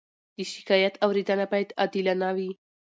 د 0.35 0.37
شکایت 0.53 0.95
اورېدنه 1.05 1.45
باید 1.51 1.69
عادلانه 1.79 2.29
وي. 2.37 2.51